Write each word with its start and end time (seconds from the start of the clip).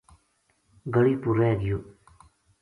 گلی 0.93 1.13
پو 1.21 1.29
رہ 1.37 1.51
گیو 1.59 1.77